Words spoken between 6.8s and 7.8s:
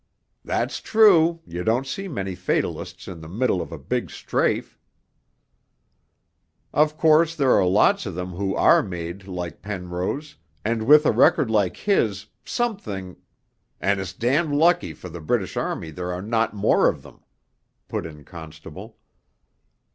course there are